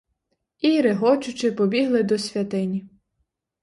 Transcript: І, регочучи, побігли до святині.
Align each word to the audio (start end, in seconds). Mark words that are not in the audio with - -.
І, 0.59 0.81
регочучи, 0.81 1.51
побігли 1.51 2.03
до 2.03 2.17
святині. 2.17 2.89